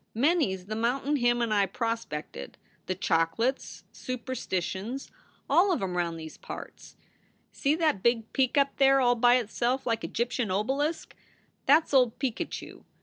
[0.15, 2.57] Many s the mountain him and I prospected,
[2.87, 5.11] the Choc luts, Sooper stitions,
[5.47, 6.95] all of em round these parts.
[7.51, 10.03] See that big peak up ii 4 SOULS FOR SALE there all by itself like
[10.03, 11.13] a Gyptian obalisk?
[11.67, 12.83] That s old Picacho.